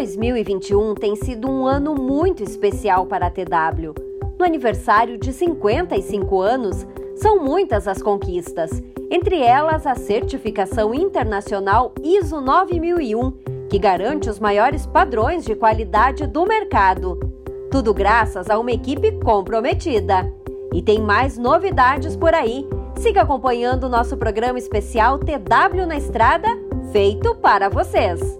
[0.00, 3.92] 2021 tem sido um ano muito especial para a TW.
[4.38, 6.86] No aniversário de 55 anos,
[7.16, 8.70] são muitas as conquistas,
[9.10, 13.30] entre elas a certificação internacional ISO 9001,
[13.68, 17.20] que garante os maiores padrões de qualidade do mercado.
[17.70, 20.32] Tudo graças a uma equipe comprometida.
[20.72, 22.66] E tem mais novidades por aí.
[22.96, 26.48] Siga acompanhando o nosso programa especial TW na Estrada,
[26.90, 28.39] feito para vocês.